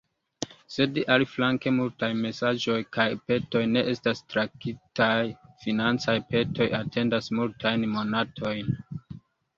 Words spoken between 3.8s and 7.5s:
estas traktitaj, financaj petoj atendas